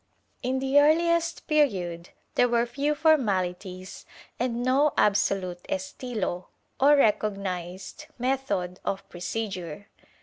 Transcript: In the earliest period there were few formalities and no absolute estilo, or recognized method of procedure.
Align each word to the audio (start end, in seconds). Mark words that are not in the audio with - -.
In 0.41 0.57
the 0.57 0.79
earliest 0.79 1.45
period 1.45 2.09
there 2.33 2.49
were 2.49 2.65
few 2.65 2.95
formalities 2.95 4.03
and 4.39 4.63
no 4.63 4.93
absolute 4.97 5.61
estilo, 5.69 6.45
or 6.79 6.95
recognized 6.95 8.07
method 8.17 8.79
of 8.83 9.07
procedure. 9.09 9.89